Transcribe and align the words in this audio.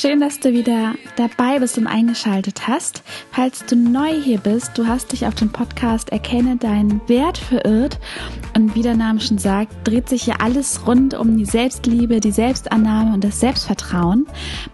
Schön, 0.00 0.18
dass 0.18 0.40
du 0.40 0.54
wieder 0.54 0.94
dabei 1.16 1.58
bist 1.58 1.76
und 1.76 1.86
eingeschaltet 1.86 2.66
hast. 2.66 3.02
Falls 3.32 3.66
du 3.66 3.76
neu 3.76 4.08
hier 4.08 4.38
bist, 4.38 4.78
du 4.78 4.86
hast 4.86 5.12
dich 5.12 5.26
auf 5.26 5.34
dem 5.34 5.52
Podcast 5.52 6.08
Erkenne 6.08 6.56
deinen 6.56 7.06
Wert 7.06 7.36
verirrt. 7.36 7.98
Und 8.56 8.74
wie 8.74 8.80
der 8.80 8.96
Name 8.96 9.20
schon 9.20 9.36
sagt, 9.36 9.86
dreht 9.86 10.08
sich 10.08 10.22
hier 10.22 10.40
alles 10.40 10.86
rund 10.86 11.12
um 11.12 11.36
die 11.36 11.44
Selbstliebe, 11.44 12.18
die 12.18 12.30
Selbstannahme 12.30 13.12
und 13.12 13.24
das 13.24 13.40
Selbstvertrauen. 13.40 14.26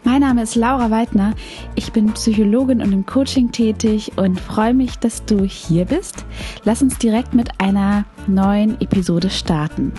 Mein 0.05 0.21
Name 0.21 0.45
ist 0.45 0.55
Laura 0.55 0.93
Weidner. 0.93 1.35
Ich 1.75 1.91
bin 1.91 2.13
Psychologin 2.13 2.81
und 2.81 2.93
im 2.93 3.05
Coaching 3.05 3.51
tätig 3.51 4.13
und 4.15 4.39
freue 4.39 4.75
mich, 4.75 4.95
dass 5.01 5.25
du 5.25 5.43
hier 5.43 5.87
bist. 5.87 6.25
Lass 6.63 6.83
uns 6.83 6.99
direkt 6.99 7.35
mit 7.35 7.61
einer 7.61 8.05
neuen 8.29 8.81
Episode 8.81 9.31
starten. 9.31 9.93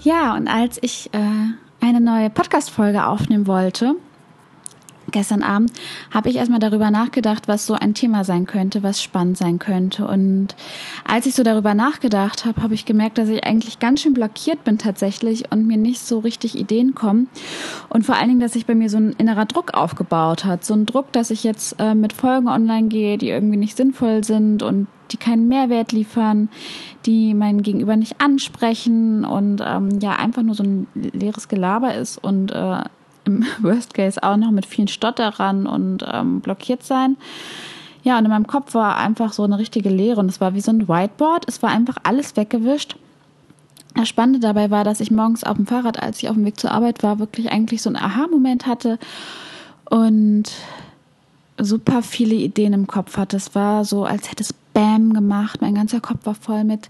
Ja, 0.00 0.34
und 0.34 0.48
als 0.48 0.78
ich 0.80 1.10
äh, 1.12 1.18
eine 1.80 2.00
neue 2.00 2.30
Podcast-Folge 2.30 3.06
aufnehmen 3.06 3.46
wollte, 3.46 3.94
gestern 5.10 5.42
Abend, 5.42 5.72
habe 6.10 6.28
ich 6.28 6.36
erstmal 6.36 6.58
darüber 6.58 6.90
nachgedacht, 6.90 7.48
was 7.48 7.66
so 7.66 7.74
ein 7.74 7.94
Thema 7.94 8.24
sein 8.24 8.46
könnte, 8.46 8.82
was 8.82 9.02
spannend 9.02 9.38
sein 9.38 9.58
könnte. 9.58 10.06
Und 10.06 10.54
als 11.06 11.26
ich 11.26 11.34
so 11.34 11.42
darüber 11.42 11.74
nachgedacht 11.74 12.44
habe, 12.44 12.62
habe 12.62 12.74
ich 12.74 12.84
gemerkt, 12.84 13.18
dass 13.18 13.28
ich 13.28 13.44
eigentlich 13.44 13.78
ganz 13.78 14.02
schön 14.02 14.14
blockiert 14.14 14.64
bin 14.64 14.78
tatsächlich 14.78 15.50
und 15.50 15.66
mir 15.66 15.76
nicht 15.76 16.00
so 16.00 16.18
richtig 16.18 16.58
Ideen 16.58 16.94
kommen. 16.94 17.28
Und 17.88 18.04
vor 18.04 18.16
allen 18.16 18.28
Dingen, 18.28 18.40
dass 18.40 18.52
sich 18.52 18.66
bei 18.66 18.74
mir 18.74 18.90
so 18.90 18.98
ein 18.98 19.12
innerer 19.12 19.46
Druck 19.46 19.74
aufgebaut 19.74 20.44
hat. 20.44 20.64
So 20.64 20.74
ein 20.74 20.86
Druck, 20.86 21.12
dass 21.12 21.30
ich 21.30 21.44
jetzt 21.44 21.76
äh, 21.78 21.94
mit 21.94 22.12
Folgen 22.12 22.48
online 22.48 22.88
gehe, 22.88 23.18
die 23.18 23.30
irgendwie 23.30 23.56
nicht 23.56 23.76
sinnvoll 23.76 24.24
sind 24.24 24.62
und 24.62 24.88
die 25.12 25.16
keinen 25.16 25.48
Mehrwert 25.48 25.92
liefern, 25.92 26.48
die 27.06 27.34
mein 27.34 27.62
Gegenüber 27.62 27.96
nicht 27.96 28.20
ansprechen 28.20 29.24
und 29.24 29.62
ähm, 29.64 29.98
ja 30.00 30.12
einfach 30.12 30.42
nur 30.42 30.54
so 30.54 30.62
ein 30.62 30.86
leeres 30.94 31.48
Gelaber 31.48 31.94
ist 31.94 32.18
und 32.18 32.50
äh, 32.50 32.82
im 33.24 33.44
Worst 33.60 33.94
Case 33.94 34.22
auch 34.22 34.36
noch 34.36 34.50
mit 34.50 34.66
vielen 34.66 34.88
Stotterern 34.88 35.66
und 35.66 36.04
ähm, 36.10 36.40
blockiert 36.40 36.82
sein. 36.82 37.16
Ja, 38.02 38.18
und 38.18 38.24
in 38.24 38.30
meinem 38.30 38.46
Kopf 38.46 38.74
war 38.74 38.96
einfach 38.96 39.32
so 39.32 39.42
eine 39.42 39.58
richtige 39.58 39.88
Leere 39.88 40.20
und 40.20 40.28
es 40.28 40.40
war 40.40 40.54
wie 40.54 40.60
so 40.60 40.70
ein 40.70 40.88
Whiteboard. 40.88 41.44
Es 41.48 41.62
war 41.62 41.70
einfach 41.70 41.96
alles 42.04 42.36
weggewischt. 42.36 42.96
Das 43.94 44.08
Spannende 44.08 44.38
dabei 44.38 44.70
war, 44.70 44.84
dass 44.84 45.00
ich 45.00 45.10
morgens 45.10 45.44
auf 45.44 45.56
dem 45.56 45.66
Fahrrad, 45.66 46.00
als 46.00 46.22
ich 46.22 46.28
auf 46.28 46.36
dem 46.36 46.44
Weg 46.44 46.60
zur 46.60 46.70
Arbeit 46.70 47.02
war, 47.02 47.18
wirklich 47.18 47.50
eigentlich 47.50 47.82
so 47.82 47.90
einen 47.90 47.96
Aha-Moment 47.96 48.66
hatte 48.66 48.98
und 49.90 50.44
super 51.58 52.02
viele 52.02 52.34
Ideen 52.34 52.72
im 52.72 52.86
Kopf 52.86 53.16
hatte. 53.16 53.36
Es 53.36 53.54
war 53.54 53.84
so, 53.84 54.04
als 54.04 54.30
hätte 54.30 54.44
es 54.44 54.54
Bam 54.78 55.12
gemacht. 55.12 55.60
Mein 55.60 55.74
ganzer 55.74 56.00
Kopf 56.00 56.24
war 56.24 56.36
voll 56.36 56.62
mit, 56.62 56.88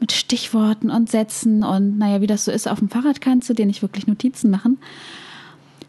mit 0.00 0.10
Stichworten 0.10 0.90
und 0.90 1.08
Sätzen 1.08 1.62
und 1.62 1.96
naja, 1.96 2.20
wie 2.20 2.26
das 2.26 2.46
so 2.46 2.50
ist, 2.50 2.68
auf 2.68 2.80
dem 2.80 2.88
Fahrrad 2.88 3.20
kannst 3.20 3.48
du 3.48 3.54
dir 3.54 3.64
nicht 3.64 3.80
wirklich 3.80 4.08
Notizen 4.08 4.50
machen. 4.50 4.78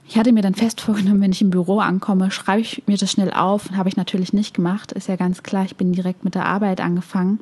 Ich 0.07 0.15
hatte 0.15 0.31
mir 0.31 0.43
dann 0.43 0.53
fest 0.53 0.79
vorgenommen, 0.79 1.21
wenn 1.21 1.31
ich 1.31 1.41
im 1.41 1.49
Büro 1.49 1.79
ankomme, 1.79 2.29
schreibe 2.29 2.61
ich 2.61 2.83
mir 2.85 2.97
das 2.97 3.09
schnell 3.09 3.33
auf. 3.33 3.71
Habe 3.71 3.89
ich 3.89 3.97
natürlich 3.97 4.31
nicht 4.31 4.53
gemacht. 4.53 4.91
Ist 4.91 5.07
ja 5.07 5.15
ganz 5.15 5.41
klar, 5.41 5.65
ich 5.65 5.75
bin 5.75 5.91
direkt 5.91 6.23
mit 6.23 6.35
der 6.35 6.45
Arbeit 6.45 6.81
angefangen. 6.81 7.39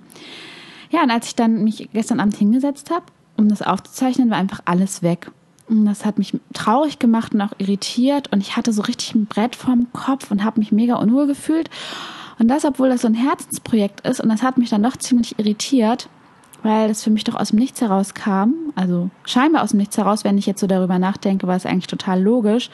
Ja, 0.90 1.04
und 1.04 1.12
als 1.12 1.28
ich 1.28 1.36
dann 1.36 1.66
mich 1.66 1.90
gestern 1.92 2.22
Abend 2.22 2.38
hingesetzt 2.38 2.92
habe, 2.92 3.04
um 3.36 3.50
das 3.50 3.62
aufzuzeichnen, 3.62 4.30
war 4.30 4.38
einfach 4.38 4.62
alles 4.64 5.04
weg. 5.04 5.32
Und 5.68 5.84
das 5.84 6.06
hat 6.06 6.18
mich 6.18 6.40
traurig 6.54 6.98
gemacht 6.98 7.34
und 7.34 7.42
auch 7.42 7.54
irritiert. 7.58 8.32
Und 8.32 8.40
ich 8.40 8.56
hatte 8.56 8.72
so 8.72 8.84
richtig 8.84 9.16
ein 9.16 9.26
Brett 9.26 9.58
vorm 9.58 9.88
Kopf 9.92 10.32
und 10.32 10.46
habe 10.46 10.62
mich 10.62 10.72
mega 10.72 10.96
unruhig 10.96 11.28
gefühlt. 11.28 11.70
Und 12.40 12.48
das, 12.48 12.66
obwohl 12.66 12.90
das 12.90 13.02
so 13.02 13.08
ein 13.08 13.14
Herzensprojekt 13.14 14.08
ist, 14.08 14.20
und 14.20 14.30
das 14.30 14.44
hat 14.44 14.58
mich 14.58 14.70
dann 14.70 14.84
doch 14.84 14.98
ziemlich 14.98 15.38
irritiert, 15.40 16.10
weil 16.64 16.88
das 16.88 17.04
für 17.04 17.10
mich 17.10 17.24
doch 17.24 17.36
aus 17.36 17.50
dem 17.50 17.60
Nichts 17.60 17.82
heraus 17.82 18.14
kam. 18.14 18.54
Also 18.76 19.10
scheinbar 19.26 19.64
aus 19.64 19.72
dem 19.72 19.80
Nichts 19.80 19.98
heraus, 19.98 20.24
wenn 20.24 20.38
ich 20.38 20.46
jetzt 20.46 20.62
so 20.62 20.68
darüber 20.68 21.00
nachdenke, 21.00 21.48
war 21.48 21.56
es 21.56 21.66
eigentlich 21.66 21.88
total 21.88 22.22
logisch. 22.22 22.70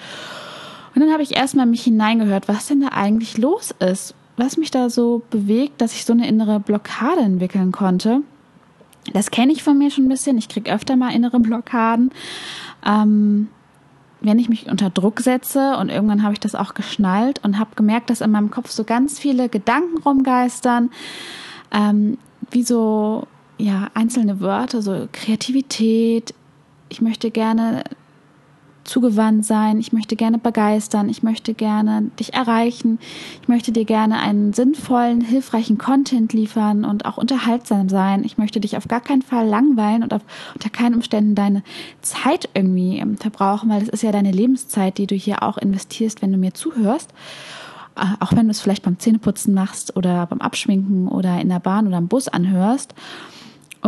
Und 0.94 1.02
dann 1.02 1.12
habe 1.12 1.24
ich 1.24 1.36
erstmal 1.36 1.66
mich 1.66 1.84
hineingehört, 1.84 2.48
was 2.48 2.68
denn 2.68 2.82
da 2.82 2.88
eigentlich 2.90 3.38
los 3.38 3.74
ist, 3.80 4.16
was 4.36 4.58
mich 4.58 4.72
da 4.72 4.90
so 4.90 5.22
bewegt, 5.30 5.82
dass 5.82 5.94
ich 5.94 6.06
so 6.06 6.14
eine 6.14 6.28
innere 6.28 6.60
Blockade 6.60 7.22
entwickeln 7.22 7.72
konnte. 7.72 8.22
Das 9.14 9.32
kenne 9.32 9.54
ich 9.54 9.64
von 9.64 9.78
mir 9.78 9.90
schon 9.90 10.06
ein 10.06 10.10
bisschen. 10.10 10.38
Ich 10.38 10.50
kriege 10.50 10.74
öfter 10.74 10.96
mal 10.96 11.14
innere 11.14 11.40
Blockaden. 11.40 12.12
Ähm, 12.86 13.48
wenn 14.22 14.40
ich 14.40 14.50
mich 14.50 14.68
unter 14.70 14.90
Druck 14.90 15.20
setze 15.20 15.78
und 15.78 15.90
irgendwann 15.90 16.24
habe 16.24 16.34
ich 16.34 16.40
das 16.40 16.56
auch 16.56 16.74
geschnallt 16.74 17.40
und 17.44 17.60
habe 17.60 17.76
gemerkt, 17.76 18.10
dass 18.10 18.22
in 18.22 18.32
meinem 18.32 18.52
Kopf 18.52 18.72
so 18.72 18.84
ganz 18.84 19.20
viele 19.20 19.50
Gedanken 19.50 19.98
rumgeistern, 20.00 20.90
ähm, 21.72 22.18
wie 22.52 22.64
so 22.64 23.28
ja 23.58 23.90
einzelne 23.94 24.40
Wörter, 24.40 24.82
so 24.82 25.08
Kreativität. 25.12 26.34
Ich 26.90 27.02
möchte 27.02 27.32
gerne 27.32 27.84
zugewandt 28.88 29.46
sein, 29.46 29.80
ich 29.80 29.94
möchte 29.94 30.16
gerne 30.16 30.38
begeistern, 30.38 31.10
ich 31.10 31.22
möchte 31.22 31.54
gerne 31.54 32.10
dich 32.20 32.34
erreichen, 32.34 33.00
ich 33.42 33.48
möchte 33.48 33.72
dir 33.72 33.86
gerne 33.86 34.20
einen 34.20 34.54
sinnvollen, 34.54 35.22
hilfreichen 35.22 35.78
Content 35.78 36.34
liefern 36.34 36.86
und 36.86 37.06
auch 37.06 37.18
unterhaltsam 37.18 37.90
sein. 37.90 38.24
Ich 38.24 38.38
möchte 38.38 38.60
dich 38.60 38.78
auf 38.78 38.88
gar 38.88 39.02
keinen 39.02 39.22
Fall 39.22 39.48
langweilen 39.48 40.04
und 40.04 40.14
auf, 40.14 40.22
unter 40.54 40.70
keinen 40.70 40.96
Umständen 40.96 41.36
deine 41.36 41.64
Zeit 42.02 42.50
irgendwie 42.54 42.98
ähm, 42.98 43.18
verbrauchen, 43.18 43.70
weil 43.70 43.84
es 43.84 43.90
ist 43.90 44.04
ja 44.04 44.12
deine 44.12 44.32
Lebenszeit, 44.32 44.98
die 44.98 45.08
du 45.08 45.16
hier 45.16 45.44
auch 45.44 45.58
investierst, 45.58 46.22
wenn 46.22 46.32
du 46.32 46.38
mir 46.38 46.54
zuhörst 46.54 47.12
äh, 47.96 48.06
auch 48.20 48.32
wenn 48.34 48.46
du 48.46 48.52
es 48.52 48.62
vielleicht 48.62 48.84
beim 48.84 49.00
Zähneputzen 49.00 49.54
machst 49.54 49.96
oder 49.96 50.26
beim 50.28 50.40
Abschminken 50.40 51.08
oder 51.08 51.40
in 51.42 51.50
der 51.50 51.60
Bahn 51.60 51.88
oder 51.88 51.98
im 51.98 52.08
Bus 52.08 52.28
anhörst. 52.28 52.94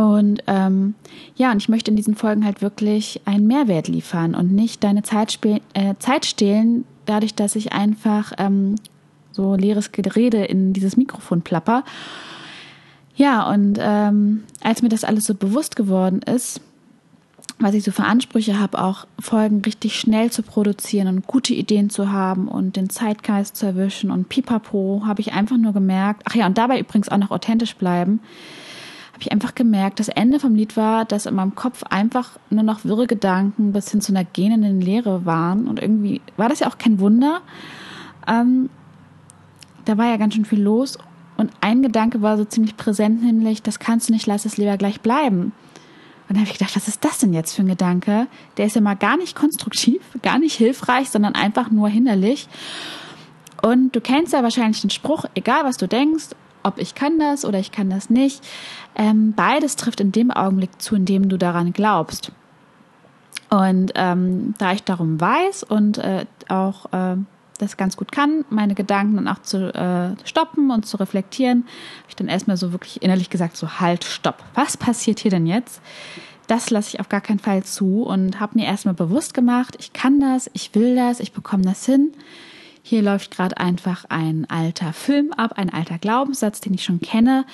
Und 0.00 0.42
ähm, 0.46 0.94
ja, 1.36 1.52
und 1.52 1.58
ich 1.58 1.68
möchte 1.68 1.90
in 1.90 1.96
diesen 1.96 2.14
Folgen 2.14 2.46
halt 2.46 2.62
wirklich 2.62 3.20
einen 3.26 3.46
Mehrwert 3.46 3.86
liefern 3.86 4.34
und 4.34 4.50
nicht 4.50 4.82
deine 4.82 5.02
Zeit, 5.02 5.38
äh, 5.74 5.94
Zeit 5.98 6.24
stehlen, 6.24 6.86
dadurch, 7.04 7.34
dass 7.34 7.54
ich 7.54 7.74
einfach 7.74 8.32
ähm, 8.38 8.76
so 9.30 9.56
leeres 9.56 9.92
Gerede 9.92 10.42
in 10.42 10.72
dieses 10.72 10.96
Mikrofon 10.96 11.42
plapper. 11.42 11.84
Ja, 13.14 13.46
und 13.50 13.78
ähm, 13.78 14.44
als 14.62 14.80
mir 14.80 14.88
das 14.88 15.04
alles 15.04 15.26
so 15.26 15.34
bewusst 15.34 15.76
geworden 15.76 16.22
ist, 16.22 16.62
was 17.58 17.74
ich 17.74 17.84
so 17.84 17.92
für 17.92 18.04
Ansprüche 18.04 18.58
habe, 18.58 18.82
auch 18.82 19.06
Folgen 19.18 19.60
richtig 19.60 20.00
schnell 20.00 20.30
zu 20.30 20.42
produzieren 20.42 21.08
und 21.08 21.26
gute 21.26 21.52
Ideen 21.52 21.90
zu 21.90 22.10
haben 22.10 22.48
und 22.48 22.76
den 22.76 22.88
Zeitgeist 22.88 23.54
zu 23.54 23.66
erwischen 23.66 24.10
und 24.10 24.30
pipapo, 24.30 25.02
habe 25.04 25.20
ich 25.20 25.34
einfach 25.34 25.58
nur 25.58 25.74
gemerkt, 25.74 26.22
ach 26.24 26.34
ja, 26.34 26.46
und 26.46 26.56
dabei 26.56 26.80
übrigens 26.80 27.10
auch 27.10 27.18
noch 27.18 27.30
authentisch 27.30 27.76
bleiben, 27.76 28.20
habe 29.20 29.26
ich 29.26 29.32
einfach 29.32 29.54
gemerkt, 29.54 30.00
das 30.00 30.08
Ende 30.08 30.40
vom 30.40 30.54
Lied 30.54 30.78
war, 30.78 31.04
dass 31.04 31.26
in 31.26 31.34
meinem 31.34 31.54
Kopf 31.54 31.82
einfach 31.82 32.38
nur 32.48 32.62
noch 32.62 32.86
wirre 32.86 33.06
Gedanken 33.06 33.72
bis 33.72 33.90
hin 33.90 34.00
zu 34.00 34.12
einer 34.12 34.24
gähnenden 34.24 34.80
Leere 34.80 35.26
waren. 35.26 35.68
Und 35.68 35.78
irgendwie 35.78 36.22
war 36.38 36.48
das 36.48 36.60
ja 36.60 36.68
auch 36.68 36.78
kein 36.78 37.00
Wunder. 37.00 37.42
Ähm, 38.26 38.70
da 39.84 39.98
war 39.98 40.06
ja 40.06 40.16
ganz 40.16 40.34
schön 40.34 40.46
viel 40.46 40.62
los. 40.62 40.96
Und 41.36 41.50
ein 41.60 41.82
Gedanke 41.82 42.22
war 42.22 42.38
so 42.38 42.46
ziemlich 42.46 42.78
präsent, 42.78 43.22
nämlich, 43.22 43.62
das 43.62 43.78
kannst 43.78 44.08
du 44.08 44.14
nicht, 44.14 44.26
lass 44.26 44.46
es 44.46 44.56
lieber 44.56 44.78
gleich 44.78 45.02
bleiben. 45.02 45.42
Und 45.42 45.52
dann 46.30 46.38
habe 46.38 46.46
ich 46.46 46.58
gedacht, 46.58 46.74
was 46.74 46.88
ist 46.88 47.04
das 47.04 47.18
denn 47.18 47.34
jetzt 47.34 47.54
für 47.54 47.60
ein 47.60 47.68
Gedanke? 47.68 48.26
Der 48.56 48.64
ist 48.64 48.74
ja 48.74 48.80
mal 48.80 48.96
gar 48.96 49.18
nicht 49.18 49.36
konstruktiv, 49.36 50.00
gar 50.22 50.38
nicht 50.38 50.54
hilfreich, 50.54 51.10
sondern 51.10 51.34
einfach 51.34 51.70
nur 51.70 51.90
hinderlich. 51.90 52.48
Und 53.60 53.94
du 53.94 54.00
kennst 54.00 54.32
ja 54.32 54.42
wahrscheinlich 54.42 54.80
den 54.80 54.88
Spruch, 54.88 55.26
egal 55.34 55.64
was 55.64 55.76
du 55.76 55.86
denkst, 55.86 56.28
ob 56.62 56.78
ich 56.78 56.94
kann 56.94 57.18
das 57.18 57.44
oder 57.44 57.58
ich 57.58 57.72
kann 57.72 57.90
das 57.90 58.10
nicht. 58.10 58.44
Ähm, 58.94 59.32
beides 59.34 59.76
trifft 59.76 60.00
in 60.00 60.12
dem 60.12 60.30
Augenblick 60.30 60.80
zu, 60.80 60.96
in 60.96 61.04
dem 61.04 61.28
du 61.28 61.36
daran 61.36 61.72
glaubst. 61.72 62.32
Und 63.50 63.92
ähm, 63.96 64.54
da 64.58 64.72
ich 64.72 64.84
darum 64.84 65.20
weiß 65.20 65.64
und 65.64 65.98
äh, 65.98 66.26
auch 66.48 66.92
äh, 66.92 67.16
das 67.58 67.76
ganz 67.76 67.96
gut 67.96 68.12
kann, 68.12 68.44
meine 68.48 68.74
Gedanken 68.74 69.16
dann 69.16 69.28
auch 69.28 69.42
zu 69.42 69.74
äh, 69.74 70.16
stoppen 70.26 70.70
und 70.70 70.86
zu 70.86 70.96
reflektieren, 70.96 71.64
habe 71.98 72.08
ich 72.08 72.16
dann 72.16 72.28
erstmal 72.28 72.56
so 72.56 72.72
wirklich 72.72 73.02
innerlich 73.02 73.30
gesagt, 73.30 73.56
so 73.56 73.80
halt, 73.80 74.04
stopp. 74.04 74.42
Was 74.54 74.76
passiert 74.76 75.20
hier 75.20 75.30
denn 75.30 75.46
jetzt? 75.46 75.80
Das 76.46 76.70
lasse 76.70 76.94
ich 76.94 77.00
auf 77.00 77.08
gar 77.08 77.20
keinen 77.20 77.38
Fall 77.38 77.62
zu 77.62 78.02
und 78.02 78.40
habe 78.40 78.58
mir 78.58 78.66
erstmal 78.66 78.94
bewusst 78.94 79.34
gemacht, 79.34 79.76
ich 79.78 79.92
kann 79.92 80.20
das, 80.20 80.50
ich 80.52 80.74
will 80.74 80.96
das, 80.96 81.20
ich 81.20 81.32
bekomme 81.32 81.62
das 81.62 81.86
hin. 81.86 82.12
Hier 82.82 83.02
läuft 83.02 83.30
gerade 83.30 83.58
einfach 83.58 84.04
ein 84.08 84.48
alter 84.48 84.92
Film 84.92 85.32
ab, 85.32 85.52
ein 85.56 85.70
alter 85.70 85.98
Glaubenssatz, 85.98 86.60
den 86.60 86.74
ich 86.74 86.84
schon 86.84 87.00
kenne. 87.00 87.44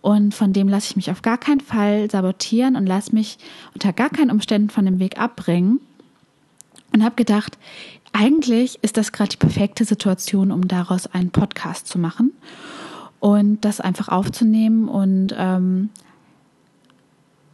Und 0.00 0.34
von 0.34 0.52
dem 0.52 0.68
lasse 0.68 0.88
ich 0.90 0.96
mich 0.96 1.10
auf 1.10 1.22
gar 1.22 1.38
keinen 1.38 1.60
Fall 1.60 2.10
sabotieren 2.10 2.76
und 2.76 2.86
lasse 2.86 3.14
mich 3.14 3.38
unter 3.72 3.92
gar 3.92 4.10
keinen 4.10 4.30
Umständen 4.30 4.68
von 4.68 4.84
dem 4.84 4.98
Weg 4.98 5.18
abbringen. 5.18 5.80
Und 6.92 7.02
habe 7.02 7.14
gedacht, 7.14 7.58
eigentlich 8.12 8.78
ist 8.82 8.96
das 8.96 9.12
gerade 9.12 9.30
die 9.30 9.36
perfekte 9.36 9.84
Situation, 9.84 10.52
um 10.52 10.68
daraus 10.68 11.06
einen 11.06 11.30
Podcast 11.30 11.88
zu 11.88 11.98
machen 11.98 12.32
und 13.18 13.64
das 13.64 13.80
einfach 13.80 14.08
aufzunehmen. 14.08 14.88
Und 14.88 15.34
ähm, 15.36 15.88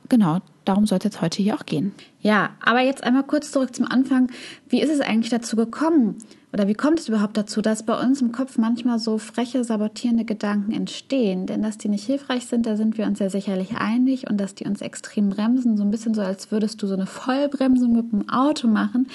genau, 0.08 0.40
darum 0.64 0.86
soll 0.86 0.98
es 0.98 1.04
jetzt 1.04 1.22
heute 1.22 1.42
hier 1.42 1.54
auch 1.54 1.64
gehen. 1.64 1.92
Ja, 2.20 2.50
aber 2.60 2.80
jetzt 2.80 3.04
einmal 3.04 3.22
kurz 3.22 3.52
zurück 3.52 3.74
zum 3.74 3.86
Anfang. 3.86 4.30
Wie 4.68 4.82
ist 4.82 4.90
es 4.90 5.00
eigentlich 5.00 5.30
dazu 5.30 5.56
gekommen? 5.56 6.18
Oder 6.52 6.66
wie 6.66 6.74
kommt 6.74 6.98
es 6.98 7.08
überhaupt 7.08 7.36
dazu, 7.36 7.62
dass 7.62 7.84
bei 7.84 7.98
uns 7.98 8.20
im 8.20 8.32
Kopf 8.32 8.58
manchmal 8.58 8.98
so 8.98 9.18
freche, 9.18 9.62
sabotierende 9.62 10.24
Gedanken 10.24 10.72
entstehen? 10.72 11.46
Denn 11.46 11.62
dass 11.62 11.78
die 11.78 11.88
nicht 11.88 12.04
hilfreich 12.04 12.46
sind, 12.46 12.66
da 12.66 12.76
sind 12.76 12.98
wir 12.98 13.06
uns 13.06 13.20
ja 13.20 13.30
sicherlich 13.30 13.76
einig 13.76 14.28
und 14.28 14.38
dass 14.38 14.56
die 14.56 14.64
uns 14.64 14.80
extrem 14.80 15.28
bremsen, 15.28 15.76
so 15.76 15.84
ein 15.84 15.92
bisschen 15.92 16.12
so, 16.12 16.22
als 16.22 16.50
würdest 16.50 16.82
du 16.82 16.88
so 16.88 16.94
eine 16.94 17.06
Vollbremsung 17.06 17.92
mit 17.92 18.10
dem 18.10 18.28
Auto 18.28 18.66
machen, 18.66 19.06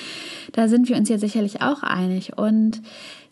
da 0.54 0.70
sind 0.70 0.88
wir 0.88 0.96
uns 0.96 1.10
ja 1.10 1.18
sicherlich 1.18 1.62
auch 1.62 1.84
einig. 1.84 2.38
Und 2.38 2.82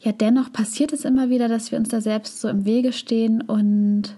ja, 0.01 0.11
dennoch 0.11 0.51
passiert 0.51 0.91
es 0.91 1.05
immer 1.05 1.29
wieder, 1.29 1.47
dass 1.47 1.71
wir 1.71 1.79
uns 1.79 1.87
da 1.87 2.01
selbst 2.01 2.41
so 2.41 2.49
im 2.49 2.65
Wege 2.65 2.91
stehen 2.91 3.41
und 3.41 4.15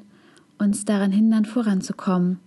uns 0.57 0.85
daran 0.85 1.11
hindern, 1.11 1.45
voranzukommen. 1.45 2.39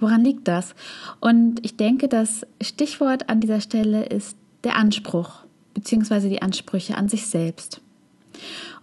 Woran 0.00 0.24
liegt 0.24 0.48
das? 0.48 0.74
Und 1.20 1.64
ich 1.64 1.76
denke, 1.76 2.08
das 2.08 2.44
Stichwort 2.60 3.28
an 3.28 3.38
dieser 3.38 3.60
Stelle 3.60 4.04
ist 4.06 4.36
der 4.64 4.74
Anspruch 4.74 5.42
beziehungsweise 5.74 6.28
die 6.28 6.42
Ansprüche 6.42 6.96
an 6.96 7.08
sich 7.08 7.26
selbst. 7.26 7.80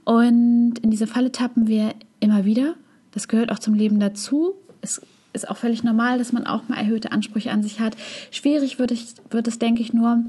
Und 0.03 0.79
in 0.81 0.91
diese 0.91 1.07
Falle 1.07 1.31
tappen 1.31 1.67
wir 1.67 1.93
immer 2.19 2.45
wieder. 2.45 2.75
Das 3.11 3.27
gehört 3.27 3.51
auch 3.51 3.59
zum 3.59 3.73
Leben 3.73 3.99
dazu. 3.99 4.53
Es 4.81 5.01
ist 5.33 5.49
auch 5.49 5.57
völlig 5.57 5.83
normal, 5.83 6.17
dass 6.17 6.31
man 6.31 6.47
auch 6.47 6.67
mal 6.67 6.77
erhöhte 6.77 7.11
Ansprüche 7.11 7.51
an 7.51 7.63
sich 7.63 7.79
hat. 7.79 7.95
Schwierig 8.31 8.79
wird 8.79 8.91
es, 8.91 9.15
wird 9.29 9.47
es 9.47 9.59
denke 9.59 9.81
ich, 9.81 9.93
nur, 9.93 10.23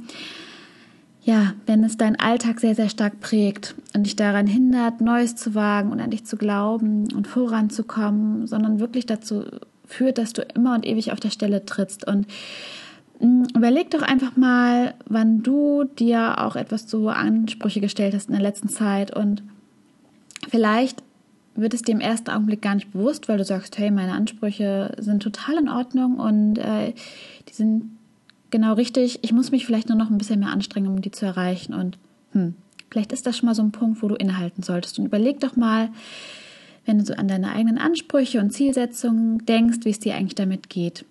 ja, 1.22 1.54
wenn 1.66 1.84
es 1.84 1.96
deinen 1.96 2.16
Alltag 2.16 2.60
sehr, 2.60 2.74
sehr 2.74 2.88
stark 2.88 3.20
prägt 3.20 3.74
und 3.94 4.04
dich 4.04 4.16
daran 4.16 4.46
hindert, 4.46 5.00
Neues 5.00 5.36
zu 5.36 5.54
wagen 5.54 5.92
und 5.92 6.00
an 6.00 6.10
dich 6.10 6.24
zu 6.24 6.36
glauben 6.36 7.12
und 7.12 7.26
voranzukommen, 7.26 8.46
sondern 8.46 8.80
wirklich 8.80 9.06
dazu 9.06 9.44
führt, 9.86 10.18
dass 10.18 10.32
du 10.32 10.42
immer 10.54 10.74
und 10.74 10.86
ewig 10.86 11.12
auf 11.12 11.20
der 11.20 11.30
Stelle 11.30 11.64
trittst. 11.64 12.06
Und 12.06 12.26
überleg 13.20 13.90
doch 13.90 14.02
einfach 14.02 14.36
mal, 14.36 14.94
wann 15.06 15.42
du 15.42 15.84
dir 15.84 16.44
auch 16.44 16.56
etwas 16.56 16.86
zu 16.86 17.08
Ansprüche 17.08 17.80
gestellt 17.80 18.14
hast 18.14 18.28
in 18.28 18.34
der 18.34 18.42
letzten 18.42 18.68
Zeit 18.68 19.14
und 19.14 19.42
vielleicht 20.48 21.02
wird 21.54 21.74
es 21.74 21.82
dir 21.82 21.92
im 21.92 22.00
ersten 22.00 22.30
Augenblick 22.30 22.62
gar 22.62 22.74
nicht 22.74 22.92
bewusst, 22.92 23.28
weil 23.28 23.38
du 23.38 23.44
sagst, 23.44 23.76
hey, 23.78 23.90
meine 23.90 24.12
Ansprüche 24.12 24.94
sind 24.98 25.22
total 25.22 25.58
in 25.58 25.68
Ordnung 25.68 26.16
und 26.18 26.58
äh, 26.58 26.94
die 27.48 27.52
sind 27.52 27.98
genau 28.50 28.74
richtig. 28.74 29.18
Ich 29.22 29.32
muss 29.32 29.50
mich 29.50 29.66
vielleicht 29.66 29.88
nur 29.88 29.98
noch 29.98 30.10
ein 30.10 30.18
bisschen 30.18 30.40
mehr 30.40 30.50
anstrengen, 30.50 30.88
um 30.88 31.00
die 31.00 31.10
zu 31.10 31.26
erreichen. 31.26 31.74
Und 31.74 31.98
hm, 32.32 32.54
vielleicht 32.90 33.12
ist 33.12 33.26
das 33.26 33.36
schon 33.36 33.46
mal 33.46 33.54
so 33.54 33.62
ein 33.62 33.72
Punkt, 33.72 34.02
wo 34.02 34.08
du 34.08 34.14
innehalten 34.14 34.62
solltest. 34.62 34.98
Und 34.98 35.06
überleg 35.06 35.40
doch 35.40 35.56
mal, 35.56 35.90
wenn 36.86 36.98
du 36.98 37.04
so 37.04 37.14
an 37.14 37.28
deine 37.28 37.52
eigenen 37.52 37.78
Ansprüche 37.78 38.40
und 38.40 38.52
Zielsetzungen 38.52 39.44
denkst, 39.44 39.78
wie 39.82 39.90
es 39.90 39.98
dir 39.98 40.14
eigentlich 40.14 40.34
damit 40.34 40.70
geht. 40.70 41.04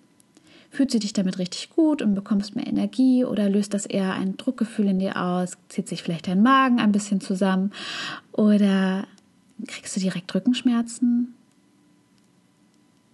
Fühlt 0.70 0.92
sie 0.92 1.00
dich 1.00 1.12
damit 1.12 1.38
richtig 1.38 1.70
gut 1.70 2.00
und 2.00 2.14
bekommst 2.14 2.54
mehr 2.54 2.66
Energie 2.66 3.24
oder 3.24 3.48
löst 3.48 3.74
das 3.74 3.86
eher 3.86 4.14
ein 4.14 4.36
Druckgefühl 4.36 4.86
in 4.86 5.00
dir 5.00 5.20
aus? 5.20 5.58
Zieht 5.68 5.88
sich 5.88 6.02
vielleicht 6.02 6.28
dein 6.28 6.42
Magen 6.42 6.78
ein 6.78 6.92
bisschen 6.92 7.20
zusammen 7.20 7.72
oder 8.32 9.04
kriegst 9.66 9.96
du 9.96 10.00
direkt 10.00 10.32
Rückenschmerzen? 10.32 11.34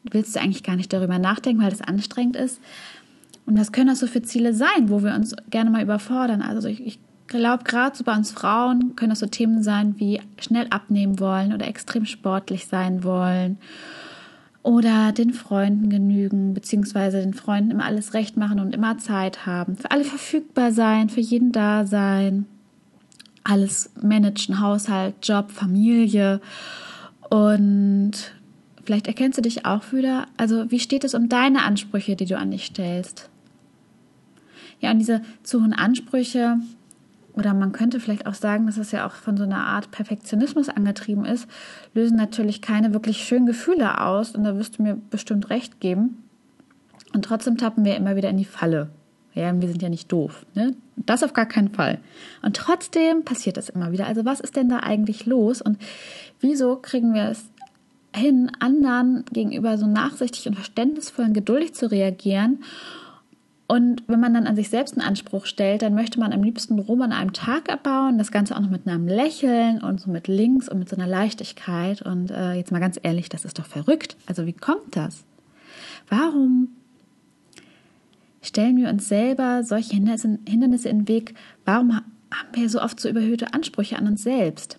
Willst 0.05 0.37
du 0.37 0.41
eigentlich 0.41 0.63
gar 0.63 0.77
nicht 0.77 0.93
darüber 0.93 1.19
nachdenken, 1.19 1.63
weil 1.63 1.71
das 1.71 1.81
anstrengend 1.81 2.37
ist? 2.37 2.61
Und 3.47 3.59
was 3.59 3.73
können 3.73 3.89
das 3.89 4.01
so 4.01 4.07
für 4.07 4.23
Ziele 4.23 4.53
sein, 4.53 4.91
wo 4.91 5.03
wir 5.03 5.15
uns 5.15 5.35
gerne 5.49 5.71
mal 5.71 5.83
überfordern? 5.83 6.43
Also 6.43 6.69
ich, 6.69 6.85
ich 6.85 6.99
glaube, 7.27 7.65
gerade 7.65 7.97
so 7.97 8.05
bei 8.05 8.15
uns 8.15 8.33
Frauen 8.33 8.97
können 8.97 9.11
das 9.11 9.21
so 9.21 9.27
Themen 9.27 9.63
sein 9.63 9.99
wie 9.99 10.21
schnell 10.39 10.67
abnehmen 10.69 11.19
wollen 11.21 11.55
oder 11.55 11.67
extrem 11.67 12.05
sportlich 12.05 12.67
sein 12.67 13.03
wollen 13.03 13.59
oder 14.67 15.13
den 15.13 15.33
Freunden 15.33 15.91
genügen, 15.91 16.53
beziehungsweise 16.53 17.21
den 17.21 17.35
Freunden 17.35 17.71
immer 17.71 17.85
alles 17.85 18.15
recht 18.15 18.37
machen 18.37 18.59
und 18.59 18.75
immer 18.75 18.99
Zeit 18.99 19.47
haben, 19.47 19.77
für 19.77 19.93
alle 19.93 20.03
verfügbar 20.03 20.73
sein, 20.73 21.09
für 21.09 21.21
jeden 21.21 21.53
da 21.53 21.87
sein, 21.87 22.47
alles 23.45 23.93
managen, 24.03 24.61
Haushalt, 24.61 25.15
Job, 25.23 25.53
Familie. 25.53 26.41
Und 27.31 28.11
vielleicht 28.85 29.07
erkennst 29.07 29.39
du 29.39 29.43
dich 29.43 29.65
auch 29.67 29.93
wieder, 29.93 30.27
also 30.37 30.69
wie 30.69 30.81
steht 30.81 31.05
es 31.05 31.15
um 31.15 31.29
deine 31.29 31.63
Ansprüche, 31.63 32.17
die 32.17 32.27
du 32.27 32.37
an 32.37 32.51
dich 32.51 32.65
stellst? 32.65 33.31
Ja, 34.81 34.91
und 34.91 34.99
diese 34.99 35.23
zu 35.45 35.61
hohen 35.61 35.75
Ansprüche, 35.75 36.59
oder 37.37 37.53
man 37.53 37.73
könnte 37.73 38.01
vielleicht 38.01 38.27
auch 38.27 38.35
sagen, 38.35 38.67
dass 38.67 38.79
es 38.79 38.93
ja 38.93 39.07
auch 39.07 39.13
von 39.13 39.37
so 39.37 39.45
einer 39.45 39.67
Art 39.67 39.91
Perfektionismus 39.91 40.71
angetrieben 40.71 41.27
ist, 41.27 41.47
lösen 41.95 42.17
natürlich 42.17 42.63
keine 42.63 42.95
wirklich 42.95 43.19
schönen 43.19 43.47
Gefühle 43.47 44.01
aus. 44.01 44.35
Und 44.35 44.45
da 44.45 44.57
wirst 44.57 44.79
du 44.79 44.83
mir 44.83 44.99
bestimmt 45.11 45.51
recht 45.51 45.79
geben. 45.79 46.25
Und 47.15 47.27
trotzdem 47.27 47.59
tappen 47.59 47.85
wir 47.85 47.97
immer 47.97 48.17
wieder 48.17 48.31
in 48.31 48.39
die 48.39 48.47
Falle. 48.47 48.89
Ja, 49.35 49.53
wir 49.61 49.69
sind 49.69 49.83
ja 49.83 49.91
nicht 49.91 50.11
doof. 50.11 50.47
Ne? 50.55 50.75
Das 50.97 51.23
auf 51.23 51.35
gar 51.35 51.45
keinen 51.45 51.69
Fall. 51.69 51.99
Und 52.41 52.57
trotzdem 52.57 53.23
passiert 53.23 53.59
das 53.59 53.69
immer 53.69 53.93
wieder. 53.93 54.07
Also 54.07 54.25
was 54.25 54.41
ist 54.41 54.57
denn 54.57 54.71
da 54.71 54.79
eigentlich 54.79 55.27
los? 55.27 55.61
Und 55.61 55.79
wieso 56.41 56.77
kriegen 56.77 57.13
wir 57.13 57.29
es 57.29 57.45
hin, 58.15 58.51
anderen 58.61 59.27
gegenüber 59.31 59.77
so 59.77 59.87
nachsichtig 59.87 60.49
und 60.49 60.55
verständnisvoll 60.55 61.27
und 61.27 61.35
geduldig 61.35 61.75
zu 61.75 61.91
reagieren 61.91 62.61
und 63.69 64.05
wenn 64.07 64.21
man 64.21 64.33
dann 64.33 64.47
an 64.47 64.55
sich 64.55 64.69
selbst 64.69 64.97
einen 64.97 65.07
Anspruch 65.07 65.45
stellt, 65.47 65.83
dann 65.83 65.95
möchte 65.95 66.21
man 66.21 66.33
am 66.33 66.43
liebsten 66.43 66.79
Rom 66.79 67.03
an 67.03 67.13
einem 67.13 67.33
Tag 67.33 67.71
abbauen, 67.71 68.17
das 68.17 68.31
Ganze 68.31 68.55
auch 68.55 68.61
noch 68.61 68.71
mit 68.71 68.87
einem 68.87 69.09
Lächeln 69.09 69.83
und 69.83 70.01
so 70.01 70.11
mit 70.11 70.29
Links 70.29 70.69
und 70.69 70.79
mit 70.79 70.89
so 70.89 70.95
einer 70.95 71.09
Leichtigkeit. 71.09 72.01
Und 72.03 72.31
äh, 72.31 72.53
jetzt 72.53 72.71
mal 72.71 72.79
ganz 72.79 72.99
ehrlich, 73.03 73.29
das 73.29 73.45
ist 73.45 73.59
doch 73.59 73.67
verrückt. 73.67 74.17
Also 74.27 74.47
wie 74.47 74.53
kommt 74.53 74.95
das? 74.95 75.25
Warum 76.09 76.69
stellen 78.41 78.77
wir 78.77 78.89
uns 78.89 79.09
selber 79.09 79.65
solche 79.65 79.97
Hindernisse 79.97 80.89
in 80.89 81.01
den 81.01 81.09
Weg? 81.09 81.35
Warum 81.65 81.97
haben 81.97 82.05
wir 82.53 82.69
so 82.71 82.81
oft 82.81 83.01
so 83.01 83.09
überhöhte 83.09 83.53
Ansprüche 83.53 83.99
an 83.99 84.07
uns 84.07 84.23
selbst? 84.23 84.79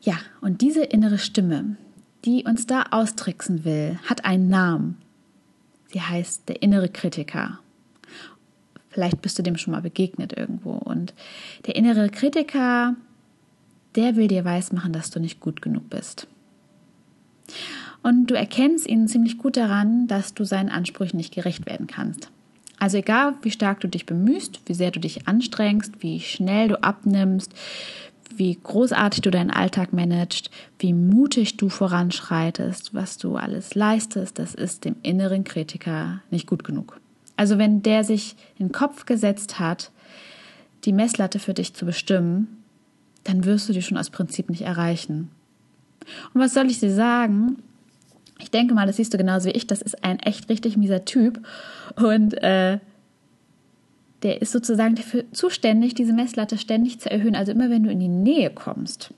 Ja, 0.00 0.14
und 0.40 0.62
diese 0.62 0.82
innere 0.82 1.18
Stimme, 1.18 1.76
die 2.24 2.44
uns 2.44 2.66
da 2.66 2.84
austricksen 2.90 3.66
will, 3.66 3.98
hat 4.06 4.24
einen 4.24 4.48
Namen. 4.48 4.96
Sie 5.92 6.00
heißt 6.00 6.48
der 6.48 6.62
innere 6.62 6.88
Kritiker. 6.88 7.58
Vielleicht 8.90 9.22
bist 9.22 9.38
du 9.38 9.42
dem 9.42 9.56
schon 9.56 9.72
mal 9.72 9.82
begegnet 9.82 10.36
irgendwo. 10.36 10.72
Und 10.72 11.14
der 11.66 11.76
innere 11.76 12.10
Kritiker, 12.10 12.94
der 13.96 14.16
will 14.16 14.28
dir 14.28 14.44
weismachen, 14.44 14.92
dass 14.92 15.10
du 15.10 15.20
nicht 15.20 15.40
gut 15.40 15.62
genug 15.62 15.88
bist. 15.90 16.26
Und 18.02 18.26
du 18.26 18.34
erkennst 18.34 18.86
ihn 18.88 19.08
ziemlich 19.08 19.38
gut 19.38 19.56
daran, 19.56 20.06
dass 20.06 20.34
du 20.34 20.44
seinen 20.44 20.70
Ansprüchen 20.70 21.16
nicht 21.16 21.34
gerecht 21.34 21.66
werden 21.66 21.86
kannst. 21.86 22.30
Also 22.78 22.96
egal, 22.96 23.34
wie 23.42 23.50
stark 23.50 23.80
du 23.80 23.88
dich 23.88 24.06
bemühst, 24.06 24.60
wie 24.66 24.74
sehr 24.74 24.90
du 24.90 25.00
dich 25.00 25.28
anstrengst, 25.28 26.02
wie 26.02 26.18
schnell 26.20 26.68
du 26.68 26.82
abnimmst, 26.82 27.52
wie 28.36 28.58
großartig 28.62 29.22
du 29.22 29.30
deinen 29.30 29.50
Alltag 29.50 29.92
managst, 29.92 30.50
wie 30.78 30.92
mutig 30.92 31.56
du 31.56 31.68
voranschreitest, 31.68 32.94
was 32.94 33.18
du 33.18 33.36
alles 33.36 33.74
leistest, 33.74 34.38
das 34.38 34.54
ist 34.54 34.84
dem 34.84 34.96
inneren 35.02 35.44
Kritiker 35.44 36.22
nicht 36.30 36.46
gut 36.46 36.64
genug. 36.64 37.00
Also 37.36 37.58
wenn 37.58 37.82
der 37.82 38.04
sich 38.04 38.36
in 38.58 38.68
den 38.68 38.72
Kopf 38.72 39.06
gesetzt 39.06 39.58
hat, 39.58 39.90
die 40.84 40.92
Messlatte 40.92 41.38
für 41.38 41.54
dich 41.54 41.74
zu 41.74 41.86
bestimmen, 41.86 42.62
dann 43.24 43.44
wirst 43.44 43.68
du 43.68 43.72
die 43.72 43.82
schon 43.82 43.98
aus 43.98 44.10
Prinzip 44.10 44.50
nicht 44.50 44.62
erreichen. 44.62 45.30
Und 46.32 46.40
was 46.40 46.54
soll 46.54 46.70
ich 46.70 46.80
dir 46.80 46.92
sagen? 46.92 47.56
Ich 48.38 48.50
denke 48.50 48.74
mal, 48.74 48.86
das 48.86 48.96
siehst 48.96 49.12
du 49.12 49.18
genauso 49.18 49.48
wie 49.48 49.52
ich, 49.52 49.66
das 49.66 49.82
ist 49.82 50.02
ein 50.02 50.18
echt 50.20 50.48
richtig 50.48 50.76
mieser 50.76 51.04
Typ. 51.04 51.40
Und 51.96 52.34
äh, 52.42 52.78
der 54.22 54.42
ist 54.42 54.52
sozusagen 54.52 54.94
dafür 54.94 55.24
zuständig, 55.32 55.94
diese 55.94 56.12
Messlatte 56.12 56.58
ständig 56.58 57.00
zu 57.00 57.10
erhöhen. 57.10 57.34
Also 57.34 57.52
immer 57.52 57.70
wenn 57.70 57.84
du 57.84 57.90
in 57.90 58.00
die 58.00 58.08
Nähe 58.08 58.50
kommst, 58.50 59.14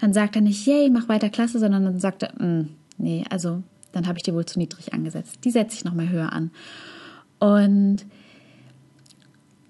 dann 0.00 0.12
sagt 0.12 0.36
er 0.36 0.42
nicht, 0.42 0.66
yay, 0.66 0.90
mach 0.90 1.08
weiter 1.08 1.28
klasse, 1.28 1.58
sondern 1.58 1.84
dann 1.84 2.00
sagt 2.00 2.22
er, 2.22 2.32
mm, 2.42 2.68
nee, 2.96 3.24
also 3.30 3.62
dann 3.92 4.06
habe 4.06 4.18
ich 4.18 4.22
dir 4.22 4.34
wohl 4.34 4.46
zu 4.46 4.58
niedrig 4.58 4.92
angesetzt. 4.92 5.38
Die 5.44 5.50
setze 5.50 5.76
ich 5.76 5.84
nochmal 5.84 6.08
höher 6.08 6.32
an. 6.32 6.50
Und 7.38 8.06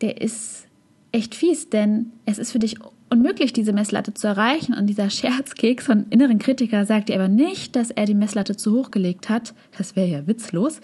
der 0.00 0.20
ist 0.20 0.66
echt 1.12 1.34
fies, 1.34 1.68
denn 1.68 2.12
es 2.24 2.38
ist 2.38 2.52
für 2.52 2.58
dich 2.58 2.76
unmöglich, 3.10 3.52
diese 3.52 3.72
Messlatte 3.72 4.14
zu 4.14 4.26
erreichen. 4.26 4.74
Und 4.74 4.86
dieser 4.86 5.10
Scherzkeks 5.10 5.84
von 5.84 6.06
inneren 6.10 6.38
Kritiker 6.38 6.84
sagt 6.84 7.08
dir 7.08 7.16
aber 7.16 7.28
nicht, 7.28 7.74
dass 7.74 7.90
er 7.90 8.06
die 8.06 8.14
Messlatte 8.14 8.56
zu 8.56 8.78
hoch 8.78 8.90
gelegt 8.90 9.28
hat. 9.28 9.54
Das 9.76 9.96
wäre 9.96 10.08
ja 10.08 10.26
witzlos 10.26 10.80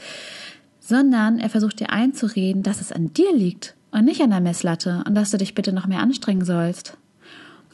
sondern 0.84 1.38
er 1.38 1.48
versucht 1.48 1.80
dir 1.80 1.90
einzureden, 1.90 2.62
dass 2.62 2.82
es 2.82 2.92
an 2.92 3.12
dir 3.14 3.34
liegt 3.34 3.74
und 3.90 4.04
nicht 4.04 4.20
an 4.20 4.30
der 4.30 4.40
Messlatte 4.40 5.02
und 5.06 5.14
dass 5.14 5.30
du 5.30 5.38
dich 5.38 5.54
bitte 5.54 5.72
noch 5.72 5.86
mehr 5.86 6.00
anstrengen 6.00 6.44
sollst. 6.44 6.98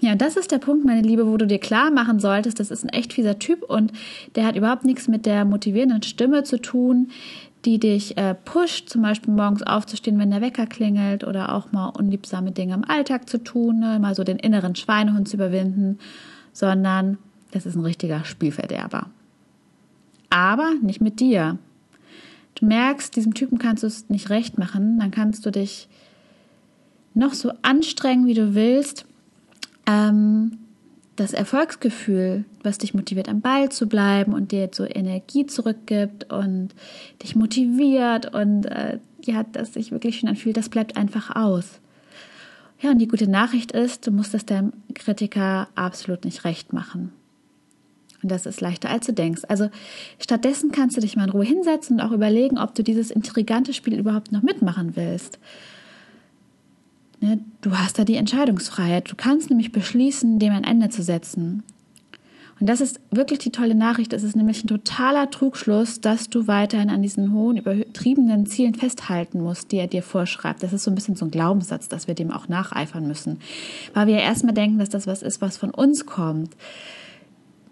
Ja, 0.01 0.15
das 0.15 0.37
ist 0.37 0.53
der 0.53 0.59
Punkt, 0.59 0.87
meine 0.87 1.03
Liebe, 1.03 1.27
wo 1.27 1.37
du 1.37 1.47
dir 1.47 1.59
klar 1.59 1.91
machen 1.91 2.21
solltest, 2.21 2.61
das 2.61 2.71
ist 2.71 2.85
ein 2.85 2.89
echt 2.89 3.13
fieser 3.13 3.39
Typ 3.39 3.65
und 3.65 3.93
der 4.37 4.47
hat 4.47 4.57
überhaupt 4.57 4.85
nichts 4.85 5.09
mit 5.09 5.27
der 5.27 5.45
motivierenden 5.45 6.05
Stimme 6.05 6.45
zu 6.45 6.59
tun, 6.59 7.11
die 7.65 7.79
dich 7.81 8.17
äh, 8.17 8.35
pusht, 8.35 8.89
zum 8.89 9.03
Beispiel 9.03 9.35
morgens 9.35 9.65
aufzustehen, 9.65 10.19
wenn 10.19 10.31
der 10.31 10.41
Wecker 10.41 10.67
klingelt 10.67 11.25
oder 11.25 11.53
auch 11.53 11.73
mal 11.73 11.89
unliebsame 11.89 12.53
Dinge 12.53 12.75
im 12.75 12.85
Alltag 12.85 13.29
zu 13.29 13.43
tun, 13.43 13.81
ne, 13.81 13.99
mal 13.99 14.15
so 14.15 14.23
den 14.23 14.39
inneren 14.39 14.77
Schweinehund 14.77 15.29
zu 15.29 15.37
überwinden, 15.37 15.99
sondern 16.53 17.19
das 17.51 17.67
ist 17.67 17.75
ein 17.75 17.85
richtiger 17.85 18.25
Spielverderber. 18.25 19.07
Aber 20.31 20.71
nicht 20.81 21.01
mit 21.01 21.19
dir 21.19 21.59
du 22.61 22.67
merkst, 22.67 23.15
diesem 23.17 23.35
Typen 23.35 23.59
kannst 23.59 23.83
du 23.83 23.87
es 23.87 24.09
nicht 24.09 24.31
recht 24.31 24.59
machen, 24.59 24.99
dann 24.99 25.11
kannst 25.11 25.45
du 25.45 25.51
dich 25.51 25.89
noch 27.15 27.35
so 27.35 27.53
anstrengen, 27.63 28.27
wie 28.27 28.35
du 28.35 28.55
willst, 28.55 29.05
ähm, 29.87 30.59
das 31.17 31.33
Erfolgsgefühl, 31.33 32.45
was 32.63 32.79
dich 32.79 32.95
motiviert, 32.95 33.29
am 33.29 33.41
Ball 33.41 33.69
zu 33.69 33.89
bleiben 33.89 34.33
und 34.33 34.53
dir 34.53 34.71
so 34.73 34.85
Energie 34.85 35.47
zurückgibt 35.47 36.33
und 36.33 36.71
dich 37.23 37.37
motiviert 37.37 38.33
und 38.33 38.65
äh, 38.67 38.99
ja, 39.23 39.43
dass 39.43 39.75
sich 39.75 39.93
wirklich 39.93 40.19
schön 40.19 40.31
anfühlt, 40.31 40.57
das 40.57 40.71
bleibt 40.71 40.97
einfach 40.97 41.37
aus. 41.37 41.81
Ja, 42.81 42.91
und 42.91 42.99
die 42.99 43.09
gute 43.09 43.29
Nachricht 43.29 43.73
ist, 43.73 44.07
du 44.07 44.11
musst 44.11 44.33
es 44.33 44.47
deinem 44.47 44.73
Kritiker 44.95 45.69
absolut 45.75 46.25
nicht 46.25 46.45
recht 46.45 46.73
machen. 46.73 47.13
Und 48.23 48.31
das 48.31 48.47
ist 48.47 48.61
leichter, 48.61 48.91
als 48.91 49.07
du 49.07 49.13
denkst. 49.13 49.43
Also 49.49 49.71
stattdessen 50.19 50.73
kannst 50.73 50.97
du 50.97 51.01
dich 51.01 51.17
mal 51.17 51.25
in 51.25 51.31
Ruhe 51.31 51.45
hinsetzen 51.45 51.99
und 51.99 52.07
auch 52.07 52.13
überlegen, 52.13 52.59
ob 52.59 52.75
du 52.75 52.83
dieses 52.83 53.11
intrigante 53.11 53.73
Spiel 53.73 53.99
überhaupt 53.99 54.33
noch 54.33 54.43
mitmachen 54.43 54.97
willst. 54.97 55.39
Ne, 57.21 57.39
du 57.61 57.77
hast 57.77 57.99
da 57.99 58.05
die 58.05 58.17
Entscheidungsfreiheit. 58.17 59.11
Du 59.11 59.17
kannst 59.17 59.51
nämlich 59.51 59.73
beschließen, 59.73 60.39
dem 60.39 60.53
ein 60.53 60.65
Ende 60.65 60.89
zu 60.89 61.03
setzen. 61.03 61.63
Und 62.61 62.67
das 62.67 62.83
ist 62.83 63.01
wirklich 63.11 63.39
die 63.39 63.53
tolle 63.53 63.75
Nachricht. 63.75 64.13
Es 64.13 64.23
ist 64.23 64.37
nämlich 64.37 64.63
ein 64.63 64.69
totaler 64.69 65.31
Trugschluss, 65.31 66.03
dass 66.03 66.29
du 66.29 66.47
weiterhin 66.47 66.91
an 66.91 67.01
diesen 67.01 67.33
hohen, 67.33 67.57
übertriebenen 67.57 68.45
Zielen 68.45 68.75
festhalten 68.75 69.41
musst, 69.41 69.73
die 69.73 69.79
er 69.79 69.87
dir 69.87 70.03
vorschreibt. 70.03 70.63
Das 70.63 70.75
ist 70.75 70.85
so 70.85 70.91
ein 70.91 70.95
bisschen 70.95 71.17
so 71.17 71.25
ein 71.25 71.31
Glaubenssatz, 71.31 71.89
dass 71.89 72.07
wir 72.07 72.15
dem 72.15 72.31
auch 72.31 72.49
nacheifern 72.49 73.07
müssen. 73.07 73.39
Weil 73.95 74.09
wir 74.09 74.17
ja 74.17 74.21
erstmal 74.21 74.53
denken, 74.53 74.79
dass 74.79 74.91
das 74.91 75.07
was 75.07 75.23
ist, 75.23 75.41
was 75.41 75.57
von 75.57 75.71
uns 75.71 76.05
kommt. 76.05 76.55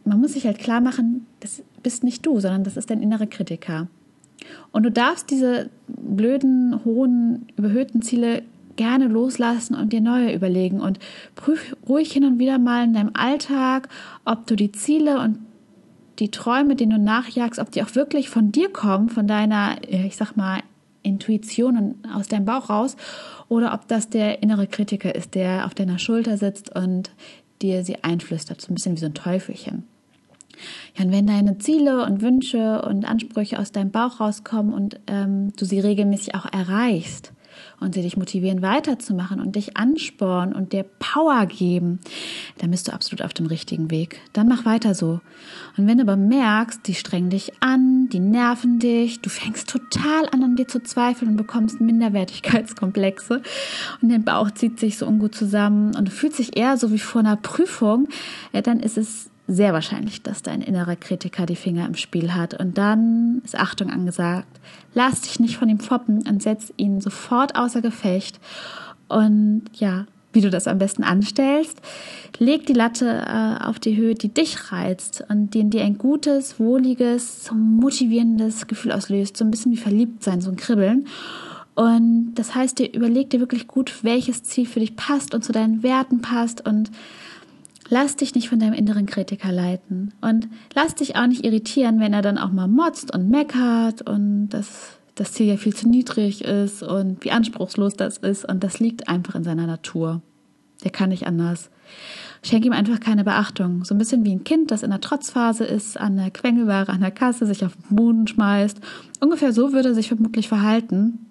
Man 0.05 0.21
muss 0.21 0.33
sich 0.33 0.47
halt 0.47 0.59
klar 0.59 0.81
machen, 0.81 1.27
das 1.41 1.63
bist 1.83 2.05
nicht 2.05 2.25
du, 2.25 2.41
sondern 2.41 2.65
das 2.65 2.77
ist 2.77 2.91
dein 2.91 3.03
innerer 3.03 3.27
Kritiker. 3.27 3.89
Und 4.73 4.85
du 4.85 4.91
darfst 4.91 5.31
diese 5.31 5.71
blöden, 5.87 6.85
hohen, 6.85 7.47
überhöhten 7.57 8.03
Ziele 8.03 8.43
gerne 8.77 9.09
loslassen 9.09 9.75
und 9.75 9.93
dir 9.93 10.01
neue 10.01 10.33
überlegen 10.33 10.81
und 10.81 11.01
prüf 11.35 11.77
ruhig 11.89 12.13
hin 12.13 12.25
und 12.25 12.39
wieder 12.39 12.59
mal 12.59 12.85
in 12.85 12.95
deinem 12.95 13.11
Alltag, 13.15 13.89
ob 14.25 14.47
du 14.47 14.55
die 14.55 14.73
Ziele 14.73 15.21
und 15.21 15.39
die 16.21 16.31
Träume, 16.31 16.77
denen 16.77 16.93
du 16.93 16.99
nachjagst, 16.99 17.61
ob 17.61 17.71
die 17.71 17.83
auch 17.83 17.95
wirklich 17.95 18.29
von 18.29 18.53
dir 18.53 18.73
kommen, 18.73 19.09
von 19.09 19.27
deiner, 19.27 19.77
ich 19.89 20.17
sag 20.17 20.37
mal, 20.37 20.61
Intuition 21.03 21.77
und 21.77 22.13
aus 22.13 22.29
deinem 22.29 22.45
Bauch 22.45 22.71
raus, 22.71 22.97
oder 23.49 23.73
ob 23.73 23.89
das 23.89 24.11
der 24.11 24.43
innere 24.43 24.67
Kritiker 24.67 25.15
ist, 25.15 25.35
der 25.35 25.67
auf 25.67 25.75
deiner 25.75 25.99
Schulter 25.99 26.37
sitzt 26.37 26.75
und 26.75 27.11
dir 27.63 27.85
sie 27.85 28.03
einflüstert, 28.03 28.61
so 28.61 28.73
ein 28.73 28.75
bisschen 28.75 28.97
wie 28.97 29.01
so 29.01 29.07
ein 29.07 29.15
Teufelchen. 29.15 29.85
Ja, 30.97 31.05
und 31.05 31.13
wenn 31.13 31.27
deine 31.27 31.59
Ziele 31.59 32.05
und 32.05 32.21
Wünsche 32.21 32.83
und 32.83 33.05
Ansprüche 33.05 33.59
aus 33.59 33.73
deinem 33.73 33.91
Bauch 33.91 34.21
rauskommen 34.21 34.73
und 34.73 35.01
ähm, 35.07 35.53
du 35.57 35.65
sie 35.65 35.81
regelmäßig 35.81 36.35
auch 36.35 36.47
erreichst, 36.53 37.33
und 37.81 37.95
sie 37.95 38.03
dich 38.03 38.17
motivieren 38.17 38.63
weiterzumachen 38.63 39.41
und 39.41 39.57
dich 39.57 39.77
anspornen 39.77 40.55
und 40.55 40.73
dir 40.73 40.85
Power 40.85 41.47
geben, 41.47 42.01
dann 42.59 42.71
bist 42.71 42.89
du 42.89 42.93
absolut 42.93 43.23
auf 43.23 43.33
dem 43.33 43.47
richtigen 43.47 43.91
Weg. 43.91 44.21
Dann 44.33 44.49
mach 44.49 44.65
weiter 44.65 44.95
so. 44.95 45.21
Und 45.77 45.87
wenn 45.87 45.99
du 45.99 46.03
aber 46.03 46.17
merkst, 46.17 46.87
die 46.87 46.95
strengen 46.95 47.31
dich 47.31 47.53
an, 47.61 48.09
die 48.09 48.21
nerven 48.21 48.79
dich, 48.79 49.21
du 49.21 49.31
fängst 49.31 49.69
total 49.69 50.29
an, 50.33 50.43
an 50.43 50.57
dir 50.57 50.69
zu 50.69 50.83
zweifeln 50.83 51.33
und 51.33 51.37
bekommst 51.37 51.81
Minderwertigkeitskomplexe 51.81 53.43
und 54.03 54.09
dein 54.11 54.25
Bauch 54.25 54.51
zieht 54.51 54.81
sich 54.81 54.99
so 54.99 55.07
ungut 55.07 55.35
zusammen 55.35 55.95
und 55.97 56.09
du 56.09 56.13
fühlst 56.13 56.39
dich 56.39 56.57
eher 56.57 56.77
so 56.77 56.93
wie 56.93 56.99
vor 56.99 57.21
einer 57.21 57.37
Prüfung, 57.37 58.09
dann 58.53 58.81
ist 58.81 58.99
es 58.99 59.31
sehr 59.49 59.73
wahrscheinlich, 59.73 60.23
dass 60.23 60.43
dein 60.43 60.61
innerer 60.61 60.95
Kritiker 60.95 61.47
die 61.47 61.57
Finger 61.57 61.87
im 61.87 61.95
Spiel 61.95 62.35
hat. 62.35 62.53
Und 62.61 62.77
dann 62.77 63.41
ist 63.45 63.59
Achtung 63.59 63.91
angesagt. 63.91 64.61
Lass 64.95 65.23
dich 65.23 65.41
nicht 65.41 65.57
von 65.57 65.71
ihm 65.71 65.81
foppen 65.81 66.29
und 66.29 66.43
setz 66.43 66.73
ihn 66.77 67.01
sofort 67.01 67.57
außer 67.57 67.81
Gefecht. 67.81 68.39
Und 69.09 69.63
ja, 69.73 70.05
wie 70.35 70.43
du 70.43 70.51
das 70.51 70.69
am 70.69 70.79
besten 70.79 71.03
anstellst, 71.03 71.81
leg 72.39 72.67
die 72.67 72.75
Latte 72.75 73.25
äh, 73.27 73.65
auf 73.65 73.79
die 73.79 73.97
Höhe, 73.97 74.15
die 74.15 74.29
dich 74.29 74.71
reizt 74.71 75.25
und 75.31 75.55
die 75.55 75.61
in 75.61 75.71
dir 75.71 75.83
ein 75.83 75.97
gutes, 75.97 76.61
wohliges, 76.61 77.51
motivierendes 77.53 78.67
Gefühl 78.67 78.93
auslöst. 78.93 79.39
So 79.39 79.47
ein 79.47 79.51
bisschen 79.51 79.73
wie 79.73 79.79
verliebt 79.79 80.23
sein, 80.23 80.43
so 80.43 80.51
ein 80.51 80.57
Kribbeln. 80.57 81.07
Und 81.75 82.35
das 82.35 82.55
heißt, 82.55 82.81
dir 82.81 82.93
überleg 82.93 83.31
dir 83.31 83.41
wirklich 83.41 83.67
gut, 83.67 84.03
welches 84.03 84.43
Ziel 84.43 84.67
für 84.67 84.81
dich 84.81 84.95
passt 84.97 85.33
und 85.33 85.43
zu 85.43 85.53
deinen 85.53 85.83
Werten 85.83 86.21
passt 86.21 86.67
und 86.67 86.91
Lass 87.91 88.17
dich 88.17 88.35
nicht 88.35 88.49
von 88.49 88.59
deinem 88.59 88.75
inneren 88.75 89.07
Kritiker 89.07 89.51
leiten 89.51 90.13
und 90.21 90.49
lass 90.75 90.95
dich 90.95 91.17
auch 91.17 91.27
nicht 91.27 91.45
irritieren, 91.45 92.01
wenn 92.01 92.13
er 92.13 92.23
dann 92.23 92.39
auch 92.39 92.53
mal 92.53 92.69
motzt 92.69 93.15
und 93.15 93.31
meckert 93.31 94.03
und 94.03 94.51
das, 94.51 94.99
das 95.15 95.33
Ziel 95.33 95.47
ja 95.47 95.57
viel 95.57 95.75
zu 95.75 95.89
niedrig 95.89 96.45
ist 96.45 96.83
und 96.83 97.25
wie 97.25 97.31
anspruchslos 97.31 97.95
das 97.95 98.19
ist 98.19 98.45
und 98.45 98.63
das 98.63 98.79
liegt 98.79 99.09
einfach 99.09 99.35
in 99.35 99.45
seiner 99.45 99.67
Natur. 99.67 100.21
Der 100.85 100.91
kann 100.91 101.09
nicht 101.09 101.27
anders. 101.27 101.71
Schenk 102.43 102.65
ihm 102.65 102.73
einfach 102.73 103.01
keine 103.01 103.25
Beachtung. 103.25 103.85
So 103.85 103.95
ein 103.95 103.99
bisschen 103.99 104.25
wie 104.25 104.33
ein 104.33 104.45
Kind, 104.45 104.71
das 104.71 104.83
in 104.83 104.91
der 104.91 105.01
Trotzphase 105.01 105.65
ist, 105.65 105.99
an 105.99 106.17
der 106.17 106.31
Quengelware, 106.31 106.93
an 106.93 107.01
der 107.01 107.11
Kasse, 107.11 107.47
sich 107.47 107.65
auf 107.65 107.75
den 107.75 107.97
Boden 107.97 108.27
schmeißt. 108.29 108.79
Ungefähr 109.21 109.53
so 109.53 109.73
würde 109.73 109.89
er 109.89 109.95
sich 109.95 110.09
vermutlich 110.09 110.47
verhalten. 110.47 111.28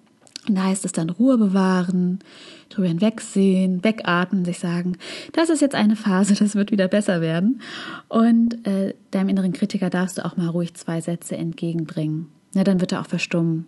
Da 0.54 0.64
heißt 0.64 0.84
es 0.84 0.92
dann 0.92 1.10
Ruhe 1.10 1.38
bewahren, 1.38 2.20
drüber 2.68 2.88
hinwegsehen, 2.88 3.82
wegatmen, 3.84 4.44
sich 4.44 4.58
sagen, 4.58 4.96
das 5.32 5.50
ist 5.50 5.60
jetzt 5.60 5.74
eine 5.74 5.96
Phase, 5.96 6.34
das 6.34 6.54
wird 6.54 6.70
wieder 6.70 6.88
besser 6.88 7.20
werden. 7.20 7.60
Und 8.08 8.66
äh, 8.66 8.94
deinem 9.10 9.30
inneren 9.30 9.52
Kritiker 9.52 9.90
darfst 9.90 10.18
du 10.18 10.24
auch 10.24 10.36
mal 10.36 10.48
ruhig 10.48 10.74
zwei 10.74 11.00
Sätze 11.00 11.36
entgegenbringen. 11.36 12.28
Ja, 12.54 12.64
dann 12.64 12.80
wird 12.80 12.92
er 12.92 13.00
auch 13.00 13.06
verstummen. 13.06 13.66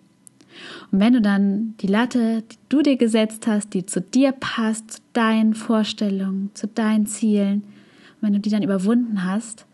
Und 0.91 1.01
wenn 1.01 1.13
du 1.13 1.21
dann 1.21 1.75
die 1.81 1.87
Latte, 1.87 2.43
die 2.43 2.57
du 2.69 2.83
dir 2.83 2.97
gesetzt 2.97 3.47
hast, 3.47 3.73
die 3.75 3.87
zu 3.87 4.01
dir 4.01 4.33
passt, 4.33 4.91
zu 4.91 5.01
deinen 5.13 5.55
Vorstellungen, 5.55 6.51
zu 6.55 6.67
deinen 6.67 7.07
Zielen, 7.07 7.65
wenn 8.21 8.33
du 8.33 8.41
die 8.41 8.51
dann 8.51 8.63
überwunden 8.63 9.25
hast, 9.25 9.67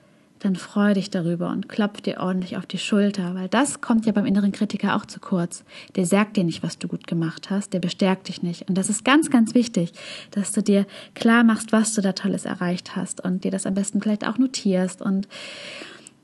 dann 0.47 0.57
freu 0.57 0.95
dich 0.95 1.11
darüber 1.11 1.51
und 1.51 1.69
klopf 1.69 2.01
dir 2.01 2.21
ordentlich 2.21 2.57
auf 2.57 2.67
die 2.67 2.79
Schulter, 2.79 3.35
weil 3.35 3.49
das 3.49 3.81
kommt 3.81 4.07
ja 4.07 4.13
beim 4.13 4.27
inneren 4.27 4.53
Kritiker 4.53 4.95
auch 4.95 5.05
zu 5.05 5.19
kurz. 5.19 5.65
Der 5.97 6.07
sagt 6.07 6.37
dir 6.37 6.45
nicht, 6.45 6.63
was 6.63 6.79
du 6.79 6.87
gut 6.87 7.07
gemacht 7.09 7.51
hast, 7.51 7.73
der 7.73 7.81
bestärkt 7.81 8.29
dich 8.29 8.43
nicht. 8.43 8.69
Und 8.69 8.79
das 8.79 8.89
ist 8.89 9.05
ganz, 9.05 9.29
ganz 9.29 9.55
wichtig, 9.55 9.93
dass 10.31 10.53
du 10.53 10.63
dir 10.63 10.87
klar 11.15 11.43
machst, 11.43 11.73
was 11.73 11.95
du 11.95 12.01
da 12.01 12.13
Tolles 12.13 12.45
erreicht 12.45 12.95
hast 12.95 13.21
und 13.21 13.43
dir 13.43 13.51
das 13.51 13.67
am 13.67 13.75
besten 13.75 14.01
vielleicht 14.01 14.27
auch 14.27 14.39
notierst 14.39 15.03
und 15.03 15.27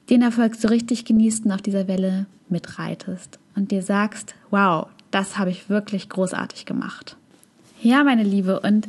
den 0.09 0.23
Erfolg 0.23 0.55
so 0.55 0.69
richtig 0.69 1.05
genießt 1.05 1.45
und 1.45 1.53
auf 1.53 1.63
dieser 1.63 1.89
Welle 1.89 2.27
mitreitest 2.49 3.41
und 3.57 3.73
dir 3.73 3.83
sagst, 3.83 4.37
wow, 4.51 4.87
das 5.11 5.37
habe 5.37 5.51
ich 5.51 5.69
wirklich 5.69 6.09
großartig 6.09 6.65
gemacht. 6.65 7.17
Ja, 7.83 8.05
meine 8.05 8.23
Liebe, 8.23 8.61
und 8.61 8.87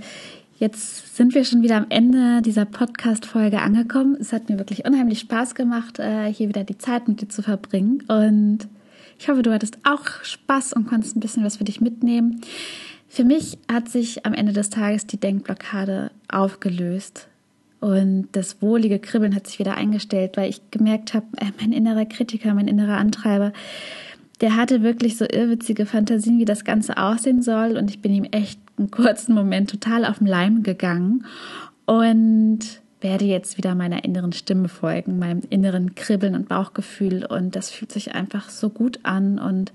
Jetzt 0.63 1.17
sind 1.17 1.35
wir 1.35 1.43
schon 1.43 1.61
wieder 1.61 1.75
am 1.75 1.87
Ende 1.89 2.41
dieser 2.41 2.63
Podcast-Folge 2.63 3.59
angekommen. 3.59 4.15
Es 4.17 4.31
hat 4.31 4.47
mir 4.47 4.57
wirklich 4.57 4.85
unheimlich 4.85 5.19
Spaß 5.19 5.55
gemacht, 5.55 5.99
äh, 5.99 6.31
hier 6.31 6.47
wieder 6.47 6.63
die 6.63 6.77
Zeit 6.77 7.09
mit 7.09 7.19
dir 7.19 7.27
zu 7.27 7.41
verbringen. 7.41 8.01
Und 8.07 8.59
ich 9.19 9.27
hoffe, 9.27 9.41
du 9.41 9.51
hattest 9.51 9.77
auch 9.83 10.05
Spaß 10.23 10.71
und 10.71 10.87
konntest 10.87 11.17
ein 11.17 11.19
bisschen 11.19 11.43
was 11.43 11.57
für 11.57 11.65
dich 11.65 11.81
mitnehmen. 11.81 12.39
Für 13.09 13.25
mich 13.25 13.57
hat 13.69 13.89
sich 13.89 14.25
am 14.25 14.33
Ende 14.33 14.53
des 14.53 14.69
Tages 14.69 15.05
die 15.05 15.19
Denkblockade 15.19 16.11
aufgelöst. 16.29 17.27
Und 17.81 18.29
das 18.31 18.61
wohlige 18.61 18.99
Kribbeln 18.99 19.35
hat 19.35 19.47
sich 19.47 19.59
wieder 19.59 19.75
eingestellt, 19.75 20.37
weil 20.37 20.49
ich 20.49 20.61
gemerkt 20.71 21.13
habe, 21.13 21.25
äh, 21.41 21.51
mein 21.59 21.73
innerer 21.73 22.05
Kritiker, 22.05 22.53
mein 22.53 22.69
innerer 22.69 22.99
Antreiber, 22.99 23.51
der 24.39 24.55
hatte 24.55 24.81
wirklich 24.81 25.17
so 25.17 25.25
irrwitzige 25.25 25.85
Fantasien, 25.85 26.39
wie 26.39 26.45
das 26.45 26.63
Ganze 26.63 26.95
aussehen 26.95 27.41
soll. 27.41 27.75
Und 27.75 27.89
ich 27.89 28.01
bin 28.01 28.13
ihm 28.13 28.23
echt 28.31 28.59
einen 28.77 28.91
kurzen 28.91 29.33
Moment 29.33 29.69
total 29.69 30.05
auf 30.05 30.19
den 30.19 30.27
Leim 30.27 30.63
gegangen 30.63 31.25
und 31.85 32.81
werde 33.01 33.25
jetzt 33.25 33.57
wieder 33.57 33.75
meiner 33.75 34.03
inneren 34.03 34.31
Stimme 34.31 34.69
folgen, 34.69 35.19
meinem 35.19 35.41
inneren 35.49 35.93
Kribbeln 35.93 36.35
und 36.35 36.47
Bauchgefühl. 36.47 37.25
Und 37.25 37.55
das 37.55 37.69
fühlt 37.69 37.91
sich 37.91 38.15
einfach 38.15 38.49
so 38.49 38.69
gut 38.69 38.99
an. 39.03 39.39
Und 39.39 39.73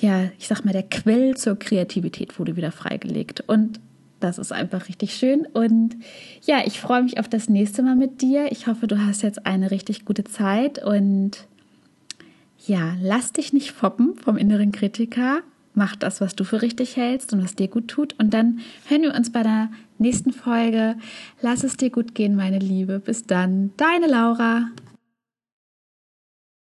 ja, 0.00 0.30
ich 0.38 0.48
sag 0.48 0.64
mal, 0.64 0.72
der 0.72 0.82
Quell 0.82 1.36
zur 1.36 1.58
Kreativität 1.58 2.38
wurde 2.38 2.56
wieder 2.56 2.72
freigelegt. 2.72 3.44
Und 3.46 3.80
das 4.18 4.38
ist 4.38 4.50
einfach 4.50 4.88
richtig 4.88 5.14
schön. 5.14 5.46
Und 5.46 5.96
ja, 6.42 6.62
ich 6.64 6.80
freue 6.80 7.02
mich 7.02 7.20
auf 7.20 7.28
das 7.28 7.50
nächste 7.50 7.82
Mal 7.82 7.96
mit 7.96 8.22
dir. 8.22 8.50
Ich 8.50 8.66
hoffe, 8.66 8.86
du 8.86 8.98
hast 8.98 9.22
jetzt 9.22 9.46
eine 9.46 9.70
richtig 9.70 10.06
gute 10.06 10.24
Zeit. 10.24 10.82
Und 10.82 11.46
ja, 12.66 12.96
lass 13.00 13.32
dich 13.32 13.52
nicht 13.52 13.72
foppen 13.72 14.16
vom 14.16 14.38
inneren 14.38 14.72
Kritiker 14.72 15.42
mach 15.80 15.96
das, 15.96 16.20
was 16.20 16.36
du 16.36 16.44
für 16.44 16.60
richtig 16.60 16.96
hältst 16.96 17.32
und 17.32 17.42
was 17.42 17.54
dir 17.54 17.68
gut 17.68 17.88
tut. 17.88 18.14
Und 18.18 18.34
dann 18.34 18.60
hören 18.86 19.00
wir 19.00 19.14
uns 19.14 19.32
bei 19.32 19.42
der 19.42 19.70
nächsten 19.96 20.30
Folge. 20.30 20.96
Lass 21.40 21.64
es 21.64 21.78
dir 21.78 21.88
gut 21.88 22.14
gehen, 22.14 22.36
meine 22.36 22.58
Liebe. 22.58 23.00
Bis 23.00 23.24
dann, 23.26 23.72
deine 23.78 24.06
Laura. 24.06 24.68